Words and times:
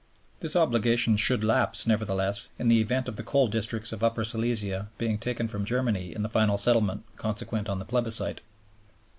This 0.39 0.55
obligation 0.55 1.15
should 1.15 1.43
lapse, 1.43 1.85
nevertheless, 1.85 2.49
in 2.57 2.69
the 2.69 2.81
event 2.81 3.07
of 3.07 3.17
the 3.17 3.23
coal 3.23 3.47
districts 3.47 3.91
of 3.91 4.03
Upper 4.03 4.25
Silesia 4.25 4.89
being 4.97 5.19
taken 5.19 5.47
from 5.47 5.63
Germany 5.63 6.15
in 6.15 6.23
the 6.23 6.27
final 6.27 6.57
settlement 6.57 7.03
consequent 7.17 7.69
on 7.69 7.77
the 7.77 7.85
plebiscite. 7.85 8.41